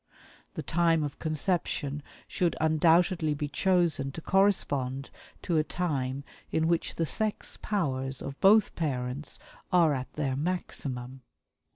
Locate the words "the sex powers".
6.95-8.19